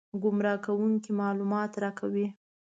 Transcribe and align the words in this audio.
ګمراه 0.21 0.57
کوونکي 0.65 1.11
معلومات 1.21 1.71
راکوي. 1.83 2.27